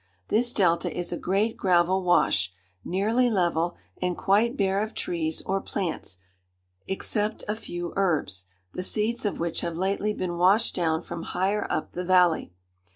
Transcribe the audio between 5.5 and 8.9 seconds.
plants, except a few herbs, the